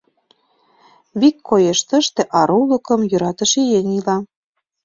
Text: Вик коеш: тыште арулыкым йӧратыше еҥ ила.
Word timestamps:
Вик 1.19 1.37
коеш: 1.49 1.79
тыште 1.89 2.23
арулыкым 2.39 3.01
йӧратыше 3.11 3.61
еҥ 3.77 3.85
ила. 3.97 4.17